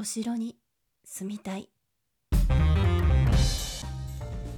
[0.00, 0.54] お城に
[1.04, 1.68] 住みたい。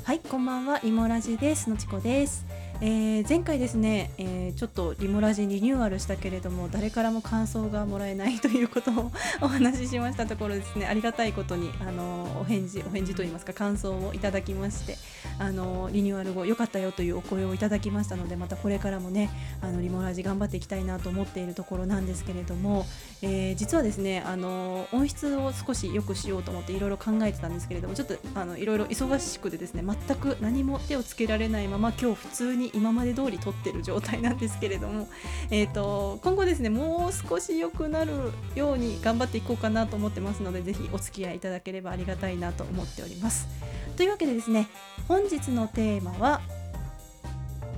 [0.05, 0.81] はいこんばんは。
[0.81, 1.71] リモラジです。
[1.71, 2.45] のちこです。
[2.83, 9.13] えー、前回ですね、えー、ちょっとリモラジリニューアルしたけれども誰からも感想がもらえないということを
[9.43, 10.87] お話ししましたところですね。
[10.87, 14.97] ありがたいことにあのお返事お返事といいますか感想をいただきまして
[15.39, 19.29] あのリニューアル後良かったよというお声をいただきましたのでまたこれからもね
[19.61, 22.87] あのリモラジ頑張っていきたいなと思っているところなんですけれども、
[23.21, 35.09] えー、実はですねあの音質を少し良くしようと思っていろいろ考えてたんですけれどもちょっとあのいろいろ忙しくてですね全く何も手をつけられないまま今日普通に今まで通り撮ってる状態なんですけれども、
[35.51, 38.13] えーと、今後ですねもう少し良くなる
[38.55, 43.49] ように頑張っていこうかなと思ってますのでぜひお付き合いいただければありがたいなと思っております。
[43.97, 44.69] というわけでですね
[45.09, 46.41] 本日のテーマは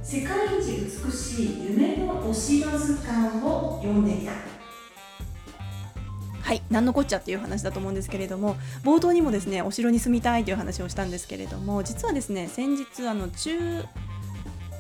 [0.03, 4.33] 世界一美しい夢のお城図鑑を読んでみた
[6.43, 13.85] はい何のこっちゃっていう話だと思うんですけれども冒頭にもですねお城に住みたいという話をしたんですけれども実はですね先日あの中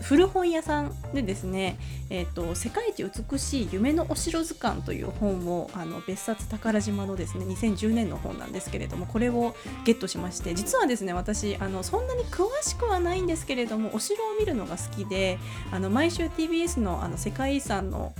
[0.02, 1.78] 古本屋さんでですね、
[2.10, 15.38] えーと「世界一美しい夢のお城図鑑」という本をあの別冊宝島のですね2010年の本なんですけれどもこれをゲットしまして実はですね私あのそんなに詳しくはないんですけれどもお城を見るのが好きで
[15.70, 18.12] あの毎週 TBS のあの世界遺産の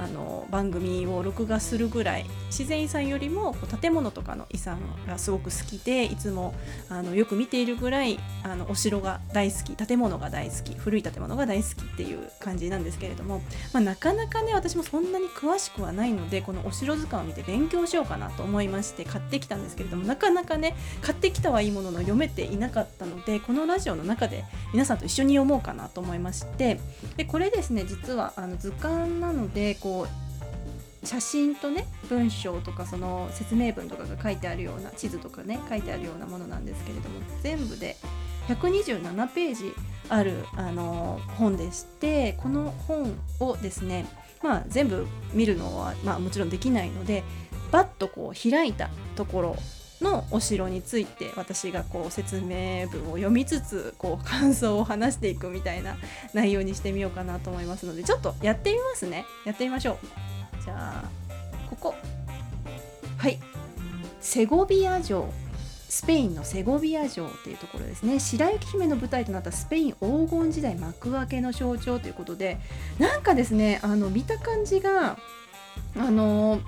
[0.00, 6.54] あの番組を録画するぐらい自然遺産よりも建物とかの遺産がすごく好きでいつも
[6.88, 13.42] あのよく見ているぐらいあのお城が大好き建物が大好き古い建物が大好きっていう感じなんですけれども、
[13.74, 26.80] まあ、なかなかね私もそんなに詳しくはないのでこのお城図鑑を見て勉強しようかなと思いまして買ってきたんですけれどもなかなかね買ってきたはいいものの読めていなかったのでこのラジオの中で皆さんと一緒に読もうかなと思いまして
[27.18, 30.06] でこれですね実はあの図鑑なのでこうこ
[31.02, 37.96] う写真とね文章とかその説明文とかが書いてあるような地図とかね書いてあるようなものなんですけれども全部で
[38.48, 39.72] 127ページ
[40.08, 44.06] あるあの本でしてこの本をですね
[44.42, 47.24] まあ全部見るのは、まあ、もちろんできないので
[47.72, 49.56] バッとこう開いたところ
[50.00, 55.96] のお城について私がこう説明文を読みつつこう感想を話していくみたいな
[56.32, 59.26] 内容にしてみようかなと思いますのでちょっとやってみますね。
[59.44, 59.98] やってみましょ
[60.60, 60.64] う。
[60.64, 61.04] じゃあ
[61.68, 61.94] ここ
[63.18, 63.38] はい。
[64.20, 65.30] セゴビア城。
[65.90, 68.20] スペインのセゴビア城というところですね。
[68.20, 72.58] 白雪姫の舞台となったスペイン黄金時代幕開けの象徴ということで
[73.00, 75.18] なんかですねあの見た感じが
[75.96, 76.60] あの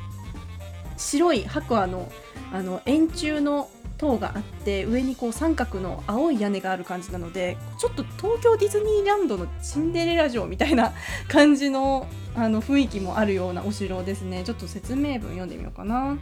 [0.96, 2.10] 白い白亜の
[2.52, 3.68] あの円柱の
[4.02, 10.92] 塔があって上にこう三角の青い屋根がある感じなのでちょっと東京ディズニーランドのシンデレラ城みたいな
[11.28, 14.42] 感じの あの雰囲気もあるようなお城ですね。
[14.42, 16.16] ちょっと説明文読んでみようかな、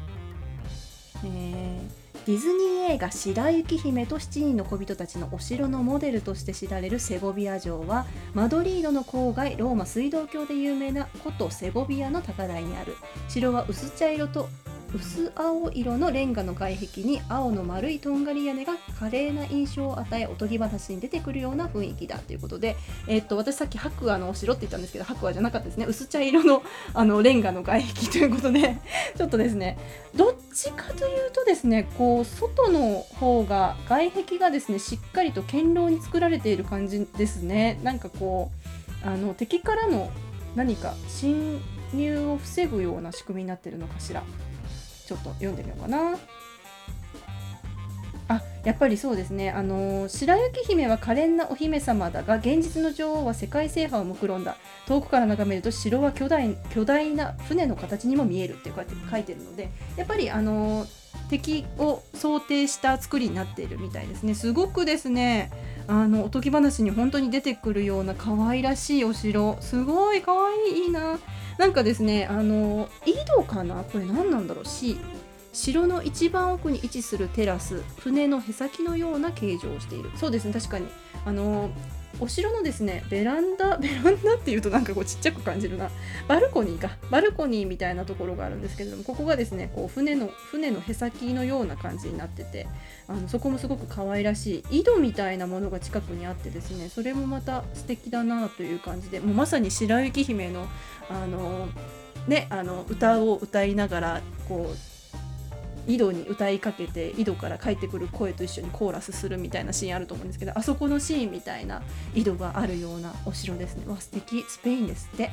[1.24, 12.96] えー、ディズニー映画「白雪姫と7人の小人たちのお城」のモデルとして知られるセゴビア城はマドリードの郊外ローマ水道橋で有名な古都セゴビアの高台にある。
[13.28, 14.48] 城は薄茶色と
[14.92, 25.86] 薄青色のレンガの外壁に青の丸いとんがり屋根が華麗な印象を与えおとぎ話に出てくるような雰囲気だということで、えー、っと私さっき白亜のお城って言ったんですけど白亜じゃなかったですね。
[25.86, 26.62] 薄茶色の
[26.92, 28.78] あのレンガの外壁ということで
[29.16, 29.78] ちょっとですね
[30.16, 37.78] どっちかというとですねこう外の方が外壁がですねしっかりと堅牢に作られている感じですね。
[37.84, 38.50] なんかこ
[39.04, 40.10] うあの敵からの
[40.56, 41.60] 何か侵
[41.94, 44.24] 入を防ぐような仕組みになってるのかしら。
[45.10, 46.16] ちょっと読んでみようかな。
[48.28, 54.56] あやっぱりそうですね、あのー、白雪姫は可憐なお姫様だが現実の女王は世界制覇を目論んだ。
[54.86, 60.88] 遠くから眺めると城は巨大巨大な船の形にも見えるってこうやって書いてるのでやっぱり、あのー、
[61.28, 64.36] 敵を想定した作りになっているみたいですね。
[64.36, 65.50] すごくですね。
[65.88, 69.56] あのおとぎ話に本当に出てくるような可愛らしいお城。
[69.60, 71.18] すごい可愛いいいな。
[71.58, 73.82] なんかですねあの井戸かな？
[73.84, 74.98] これ何なんだろう？C
[75.52, 77.82] 城の一番奥に位置するテラス。
[77.98, 80.10] 船のへさきのような形状をしている。
[80.16, 80.86] そうですね確かに。
[81.24, 81.70] あの
[82.20, 85.90] お城のですねベランダ ベランダっていうとなんかこうちっちゃく感じるな。
[86.28, 86.96] バルコニーか。
[87.10, 92.66] バルコニーみたいなところがあるんですけれどもここがですねこう船の船のへさきのような感じになってて
[93.08, 100.68] あのそこもすごく可愛らしい井戸みたいなものが近くにあってですねそれもまた素敵だなという感じでもうまさに白雪姫の
[101.08, 101.68] あの
[102.28, 104.89] ねあの歌を歌いながらこう
[105.86, 111.82] 井戸に歌いかけて井戸から帰ってくる声と一緒にコーラスするみたいなシーンあると思うんですけどあそこのシーンみたいな
[112.14, 113.84] 井戸があるようなお城ですね。
[113.86, 114.44] わ素敵。
[114.48, 115.30] スペインですって。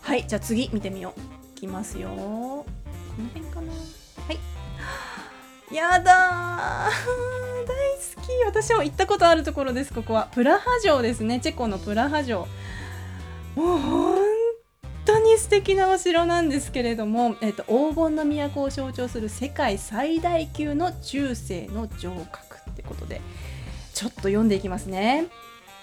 [0.00, 1.20] はいじゃあ次見てみよう。
[1.56, 2.08] いきますよ。
[2.08, 2.66] こ
[3.18, 3.72] の辺かな。
[3.72, 3.78] は
[4.32, 5.74] い。
[5.74, 6.90] やだ
[7.66, 7.76] 大
[8.16, 8.44] 好き。
[8.44, 10.28] 私も行ったことあるところですここは。
[10.32, 11.40] プラハ城ですね。
[11.40, 12.46] チェコのプラハ城。
[13.56, 14.33] もう本
[15.24, 23.20] に素敵なお城なんですけれども、えーと、黄金の都を象徴する世界最大級の中世の城郭ってことで
[23.94, 25.26] ちょっと読んでいきますね。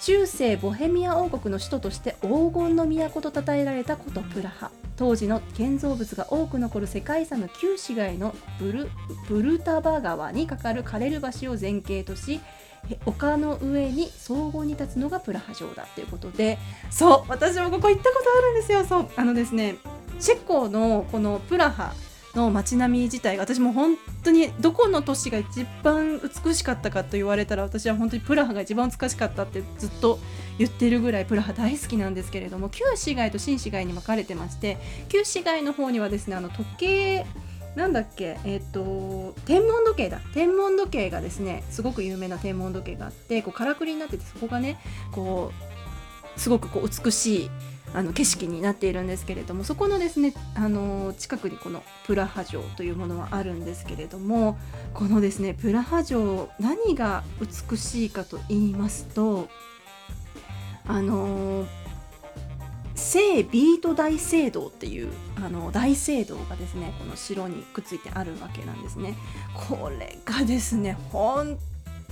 [0.02, 4.72] 中世ボヘミア王国の首都として黄金の都と称えられたことプラハ。
[4.96, 8.90] 当時の建造物が多く残る世界遺産の旧市街のブル
[9.28, 12.40] ブルタバ川に架かるカレル橋を前景とし
[13.06, 16.58] 丘の上に荘厳に立つのがプラハ城だということで
[16.90, 18.84] そう私もここ行ったことあるんですよ。
[18.86, 19.76] そうあのですね
[20.20, 21.94] チェコのこのプラハ
[22.36, 30.20] の街並み自体が私も本当にどこの都市が一番美しかったかと言われたら私は本当にプラハが一番美しかったってずっと
[30.58, 34.78] 言ってるぐらいプラハ大好きなんですけれども旧市街と新市街に分かれてまして
[35.10, 37.26] 旧市街の方にはですねあの時計
[37.76, 38.38] なんだっけ？
[38.44, 40.20] えっ、ー、と天文時計だ。
[40.34, 44.78] 天文時計がですねすごく有名な天文時計があってこうからくりになっててそこがね
[45.12, 45.52] こ
[46.36, 47.52] うすごくこう美しい
[47.94, 54.58] あの景色になっているんですけれどもそこのですねあの近くにこのプラハ城というものはあるんですけれども
[54.94, 59.50] このですねプラハ城何が美しいかと言いますと
[60.88, 61.66] あの
[63.12, 69.16] 聖ビート大聖堂っていうあの大聖堂がですねこの城にくっついてあるわけなんですね。
[69.54, 71.58] これがですね本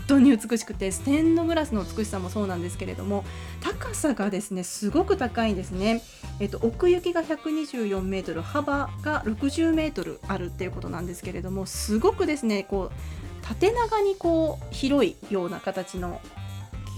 [0.07, 3.23] 当に美しくてステンドグラスの美しさもそうなんですけれども
[3.61, 6.01] 高さがですねすごく高いんですね。
[6.41, 16.19] えっと、奥行きが124メートル幅が60メートルあるっていうことなんですけれどもすごくですねこう縦長にこう広いような形の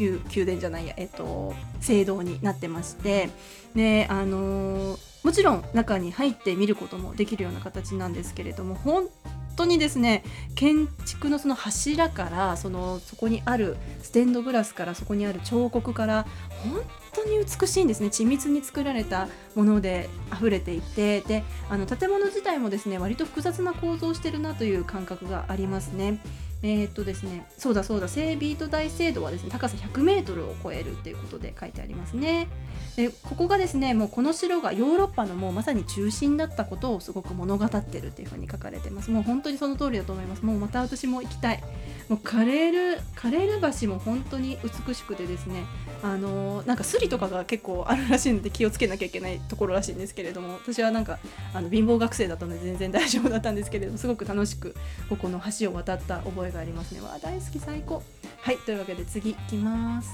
[0.10, 3.30] 宮殿じゃないや、えっと、聖堂になってまして
[3.76, 9.08] であのー、もちろん中に入って見ることもできるような形なんですけれども本
[9.56, 10.24] 当にですね
[10.56, 16.26] 建築のその柱からそのそこにあるステンドグラスからそこにある彫刻から
[16.64, 16.82] 本
[17.14, 26.20] 当に美しいんですね緻密に作られたもので溢れていてであの建物自体もですね割と複雑な構造をしてるなという感覚がありますね。
[26.64, 32.48] えー、っとですね、そうだそうだ、聖ビート大聖堂はですね、高さ100メートルを超えるっていうことで書いてありますね。
[32.96, 39.10] で、ここがですね、もうこの城がヨーロッパのもうまさに中心だったことをすごく物語ってるっていうふうに書かれてます。
[39.10, 40.46] もう本当にその通りだと思います。
[40.46, 41.64] もうまた私も行きたい。
[42.10, 45.64] もうカレール、カレール橋も本当に美しくてですね、
[46.04, 51.20] あのー、なんかスリとかが結構あるらしいので気をつけなきゃいけないところらしいんですけれども、私はなんか
[51.54, 54.76] あの貧乏学生だったので全然大丈夫だったんですけれども、すごく楽しく
[55.08, 57.02] ここの橋を渡った覚えがありますね。
[57.02, 58.04] わあ大好き最高。
[58.42, 60.10] はいというわけで次いきます。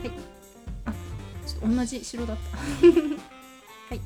[0.00, 0.10] はい。
[0.86, 0.92] あ
[1.46, 2.56] ちょっと同じ白だった。
[3.94, 4.00] はい。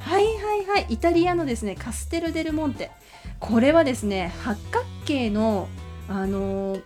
[0.00, 0.86] はいはいはい。
[0.90, 2.90] イタリアのですねカステル・デル・モンテ。
[3.38, 5.68] これはですね八角形の
[6.08, 6.78] あの、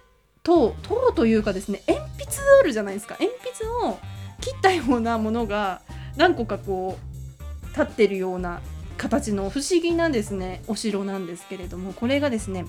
[0.43, 3.17] 塔塔というかですね鉛筆あるじゃないですか。
[3.19, 3.99] 鉛筆を
[4.41, 5.81] 切ったようなものが
[6.17, 8.61] 何個かこう立ってるような
[8.97, 12.65] 形の不思議なですねお城なんですけれどもこれがですね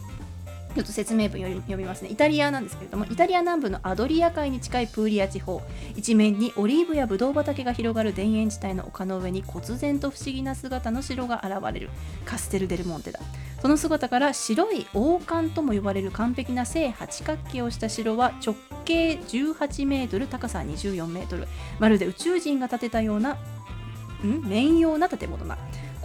[0.76, 2.10] ちょっと説明文読みますね。
[2.12, 5.64] イタリアなんですけれども、イタリア南部のアドリア海に近いプーリア地方、
[5.96, 11.90] 一面にオリーブやブドウ畑が広がる田園地帯の丘の上に忽然と不思議な姿の城が現れる
[12.26, 13.20] カステル・デル・モンテだ。
[13.60, 18.54] その姿から白い王冠とも呼ばれる完璧な正八角形をした城は直
[18.86, 21.48] 径18メートル、高さ24メートル、
[21.80, 23.34] まるで宇宙人が建てたような、
[24.24, 24.44] ん？
[24.48, 25.58] 面用な建物だ。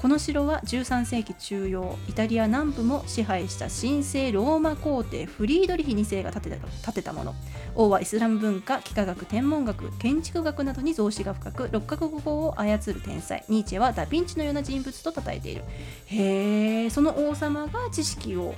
[0.03, 6.57] この城は13世紀中央イタリア南部も支配した神聖ローマ皇帝フリードリヒ2世が建てた
[6.87, 7.37] 建てたもの。
[7.77, 13.45] 王はイスラム文化幾何学天文学建築学などに造詞が深く六角国法を操る天才。
[13.49, 15.63] ニーチェはダ・ヴィンチのような人物と称えている。
[16.07, 18.57] へえその王様が知識を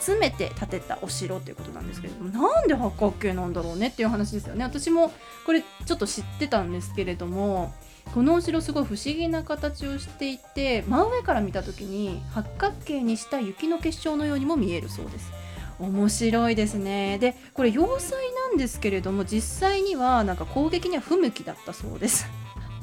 [0.00, 4.64] 集めて建てたお城ということなんですけれどもなんで八角形なんだろうねっていう話ですよね。
[4.64, 5.12] 私も
[5.46, 7.72] これちょっと知ってたんですけれども
[8.14, 15.32] このお城すごい不思議な形をしていて真上から見た時に八角形にした雪の結晶のようにも見えるそうです。
[15.78, 17.18] 面白いですね。
[17.18, 18.18] でこれ要塞
[18.50, 22.26] なんですけれども実際にはなんか攻撃には不向きだったそうです。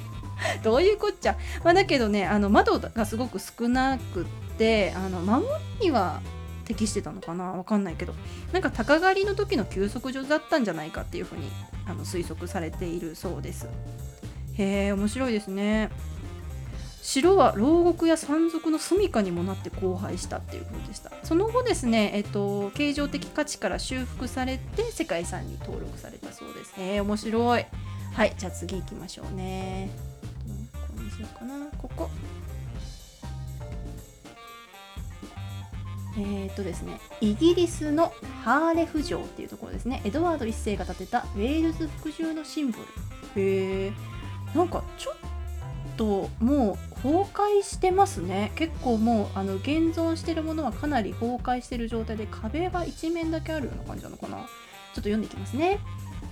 [0.63, 4.25] どういうこっちゃ、まあ、だけどねあの窓がすごく少なくっ
[4.57, 5.45] てあの守
[5.79, 6.21] りには
[6.69, 7.45] 適してたのかな？
[7.51, 8.13] わかんないけど。
[8.53, 11.49] なんか鷹狩りの時の休息所だったんじゃないかっていうふうに
[11.87, 13.67] あの推測されているそうです。
[14.53, 15.89] へえ面白いですね。
[17.01, 21.11] 城は牢獄や山賊の住処にもなって荒廃したっていうことでした。
[21.23, 26.73] その後ですね、えっと、形状的価値から修復されて世界遺産に登録されたそうです。
[26.77, 27.65] へえ面白い。
[28.13, 29.89] はいじゃあ次行きましょうね。
[30.71, 31.65] ここにしようかな？
[31.77, 32.09] ここ。
[36.19, 38.11] えー、っとですねイギリスの
[38.43, 40.01] ハーレフ城っていうところですね。
[40.03, 42.79] エドワード1世が建てたウェールズ服従のシンボ
[43.35, 43.41] ル。
[43.41, 43.91] へえ
[44.53, 45.15] なんかちょっ
[45.95, 48.51] ともう崩壊してますね。
[48.55, 54.37] 結構もうあの現存してるものはかなり崩壊してる状態で壁が一面だけあるような感じなのかな。
[54.37, 54.45] ちょっ
[54.95, 55.79] と読んでいきますね。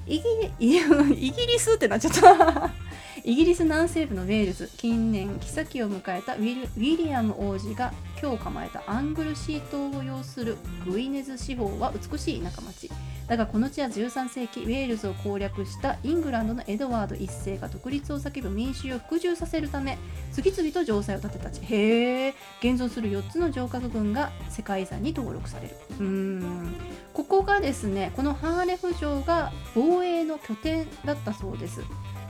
[0.06, 0.24] イギ
[0.60, 2.87] イギリスってなっちゃった
[3.28, 7.92] イギリス南西部のウェールズ近年妃を迎えたウィリアム王子が
[8.22, 10.56] 今日構えたアングルシー島を擁する
[10.90, 12.90] グイネズ司法は美しい田舎町。
[13.28, 19.98] だがこの地は13世紀ウェールズを攻略したイングランドのエドワード1世が独立を叫ぶ民衆を服従させるため
[20.32, 25.76] 次々と城塞を建てた地へえ現存する4つの城郭群が世界遺産に登録される。
[26.00, 26.76] うーん。
[27.14, 31.82] ここがですねこのハーレフ城が防衛の拠点だったそうです。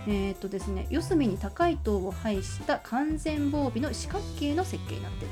[0.08, 5.32] えー、とですね四隅に高い塔を配した完全防備の四角形の設計になってる。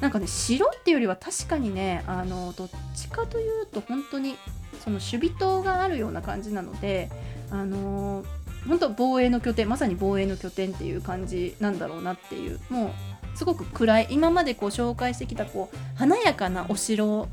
[0.00, 4.36] なんかね城っていうよりは確かにねあのどっちかというと本当に
[4.82, 7.10] その守備塔があるような感じなので
[7.50, 8.24] あの
[8.66, 12.60] 本当防衛の拠点まさに防衛の拠点っていう感じなんだろうなっていう。
[12.70, 12.90] もう
[13.36, 17.28] すごく暗い今までこう紹介してきたこう華やかなお城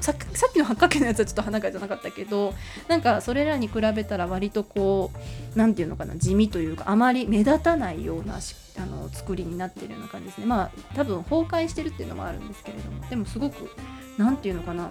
[0.00, 0.16] さっ
[0.52, 2.54] きの八角形のやつはちょっと華やかじゃなかったけど
[2.88, 10.46] なんかそれらに比べたら割とこう何て言うのかな地味というかあまり目立たないようなあの作りになってるような感じですね。
[10.46, 13.70] まあ多分崩壊してるっていうのもあるんですけれどもでもすごく
[14.18, 14.90] 何て言うのかな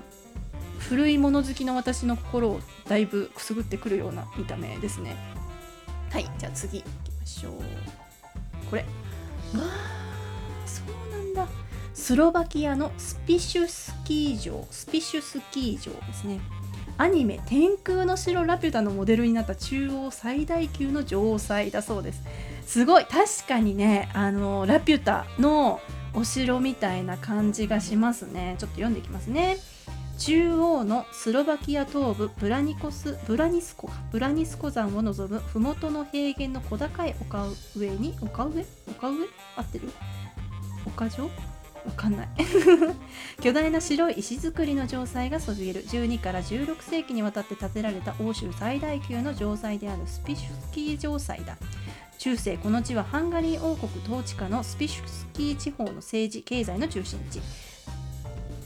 [0.80, 5.16] 古いもの好きの私の心をだいぶくすぐってくるような見た目ですね。
[6.12, 6.88] はいじゃあ次いき
[7.20, 7.54] ましょう。
[8.70, 8.82] これ。
[8.82, 8.88] わ
[9.56, 10.04] あ
[10.66, 11.48] そうなんだ
[11.94, 16.42] スロバキアのスピシュスキー場スピシュスキー場ですね。
[16.98, 22.22] アニメ「天空の城ラピュタ」のモデルになった中央最大級の城塞だそうです。
[22.66, 23.06] すごい。
[23.06, 25.80] 確かにねあのラピュタの
[26.14, 28.56] お城みたいな感じがしますね。
[28.60, 29.58] ちょっと読んでいきますね。
[30.20, 38.66] 中央のスロバキア東部ブラニコスブラニスコブラニスコ山を望む麓の平原の小高い丘上に丘上？
[38.88, 39.28] 丘上？
[39.56, 39.92] 合ってる？
[40.86, 41.30] 丘上
[41.86, 42.28] わかんない。
[43.42, 45.86] 巨大な白い石造りの城塞がそびえる。
[45.86, 51.58] 12から16世紀にわたって建てられた欧州最大級の城塞であるスピシュスキー城塞だ。
[52.18, 57.42] 中世この地はハンガリー王国統治下のスピシュスキー地方の政治経済の中心地。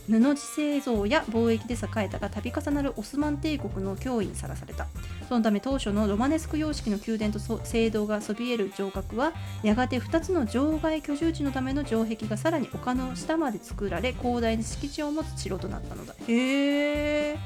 [0.07, 4.87] 布地製造や貿易で栄えたが度重なるオスマン帝国の脅威にさらされた。
[5.27, 16.15] そのため当初のロマネスク様式の宮殿と聖堂がそびえる城郭はやがて2つの場外居住地のための城壁がさらに丘の下まで作られ広大な敷地を持つ城となったのだ。
[16.27, 17.37] へえ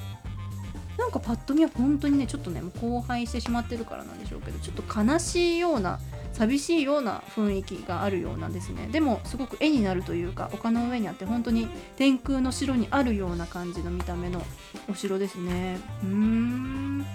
[0.97, 5.99] なんかパッと見は本当にねちょっとねもう荒廃してしまってるからなんでしょうけどちょっと悲しいような
[6.33, 14.41] 寂しいような雰囲気があるようなんですねでもすごく絵になるというか丘の上にあって本当に天空の城にあるような感じの見た目の
[14.89, 17.05] お城ですねうーん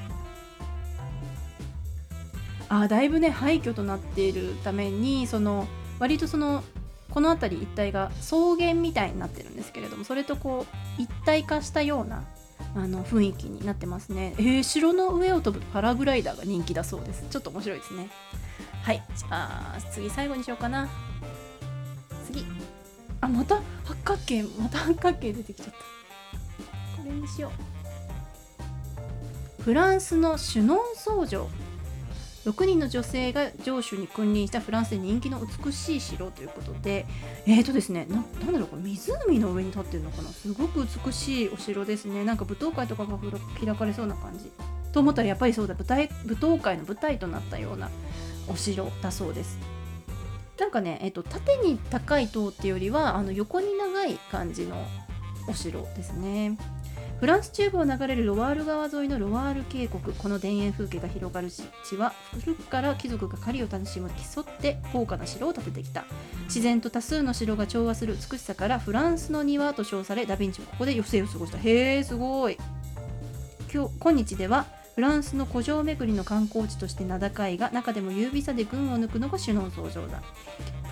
[2.68, 5.66] あだいぶね廃墟となっているためにその
[5.98, 6.64] 割とその
[7.10, 10.66] この辺り一帯が草原みたいになってるんですけれどもそれとこ
[10.98, 12.24] う一体化したような
[12.74, 14.34] あの雰囲気になってますね。
[14.38, 17.24] えー、城の上を飛ぶパラグライダーが人気だそうです。
[17.30, 18.08] ちょっと面白いですね。
[18.86, 20.88] はいじゃあ次最後にしようかな。
[22.24, 22.46] 次。
[23.20, 23.60] あまた？
[23.84, 27.02] 八角形また八角形出てきちゃった。
[27.02, 27.50] これにしよ
[29.58, 29.62] う。
[29.64, 31.50] フランスのシュノン僧城
[32.44, 37.06] 6人の女性が城主に君臨したフランスで人気の美しい城ということで。
[37.48, 40.28] えーとですねななんだろうこれ湖の上に立ってるのかな？
[40.28, 42.24] すごく美しいお城ですね。
[42.24, 43.18] なんか舞踏会とかが
[43.58, 44.52] 開かれそうな感じ。
[44.92, 47.90] と思ったらやっぱりそうだ舞台舞踏会の舞台となったような
[48.48, 49.58] お城だそうです。
[50.58, 54.76] なんかね、えっと、縦に高い塔っていうよりはあの横に長い感じの
[55.48, 56.56] お城ですね。
[57.20, 62.12] フランス中部を流れるロワール川沿いのロワール渓谷この田園風景が広がる地は
[62.44, 66.04] 古くから貴族が狩りを楽しむ競って高価な城を建ててきた。
[66.44, 71.58] 自然と多数の城が調和する美しさからフランスの庭と称されダ・ヴィンチもここで余生を過ごした。
[71.58, 72.58] へえすごい。
[73.72, 80.22] 今日今日ではフランスの古城巡りの観光地として名高いが中でも優美さで群を抜くのが首脳登場だ。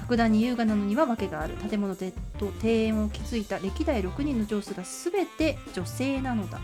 [0.03, 2.05] 格段に優雅なのには訳がある建物と
[2.41, 6.61] 庭園を築いた歴代6人の上司が全て女性なのだ。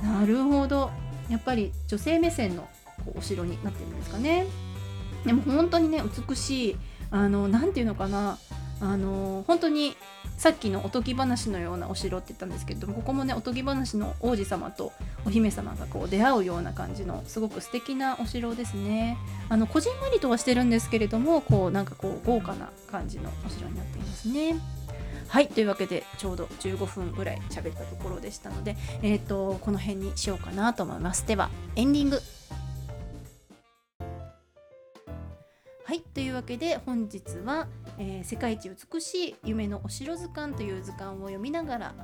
[0.00, 0.92] なるほど。
[1.28, 2.68] やっぱり女性目線の
[3.16, 4.46] お城になってるんですかね。
[5.24, 6.76] でも本当にね美しい
[7.10, 8.38] あの何て言うのかな。
[8.80, 9.96] あの本当に
[10.36, 14.92] さっきのおとぎ話のようなお城って言ったんですけどもここもねおとぎ話の王子様と
[15.24, 19.16] お姫様がこう出会うような感じのすごく素敵なお城ですね。
[19.48, 24.56] あのこじんまりとはしてるんですけれどもこうなんかこう豪華な感じのお城になっていますね。
[25.28, 31.26] はいというわけでちょうど15分ぐらい喋ったところでしたので、えーとこの辺にしようかなと思います。
[31.26, 32.20] ではエンディング。
[35.86, 41.94] はいというわけで本日は、えー世界一美しい夢のお城図鑑」という図鑑を読みながら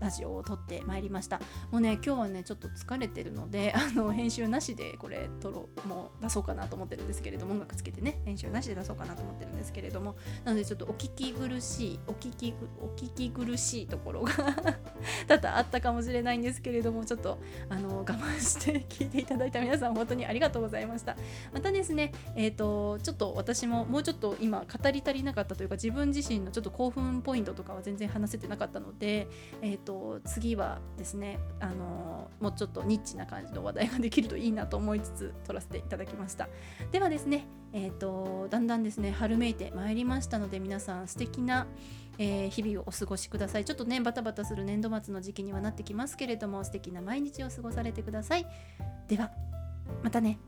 [0.00, 1.40] ラジオを撮ってまいりました。
[1.70, 10.16] もうね今日はねちょっと疲れてるので あの編集なしでこれ撮ろうもう出そうかなと思ってるんですけれども音楽つけてね編集なしで出そうかなと思ってるんですけれども。
[10.44, 14.32] なのでちょっとお聞き苦しいお聞きお聞き苦しいところが
[15.26, 17.38] 多々あったかもしれないんですけれどもちょっと
[17.68, 21.16] あの我慢して聞いていただいた皆さん本当にありがとうございました。
[21.52, 29.28] またですねえっ、とちょっと私ももうちょっと今語り足りなかったというか自分自身のちょっと興奮ポイントとかは全然話せてなかったので
[29.62, 36.48] えっー、と次はですね、あのもうちょっとニッチな感じの話題ができるといいなと思いつつ撮らせていただきました。
[36.92, 41.66] ではですね、えー、とだんだんですね春めいてまいりましたので皆さん素敵な
[42.18, 43.64] えー日々をお過ごしください。
[43.64, 48.46] ちょっとねバタバタする年度末の時期にはなってきますけれども素敵な毎日を過ごされてください。
[49.08, 49.30] では
[50.02, 50.38] またね。